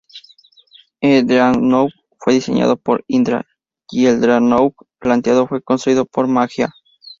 [1.01, 3.45] El Dreadnought fue diseñado por Hydra,
[3.91, 6.73] y el Dreadnought Plateado fue construido por Maggia.